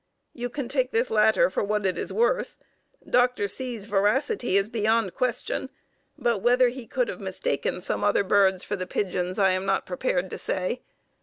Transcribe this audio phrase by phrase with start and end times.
[0.33, 2.57] You can take this latter for what it is worth.
[3.07, 3.47] Dr.
[3.47, 3.85] C's.
[3.85, 5.69] veracity is beyond question,
[6.17, 9.85] but whether he could have mistaken some other birds for the pigeons I am not
[9.85, 10.81] prepared to say.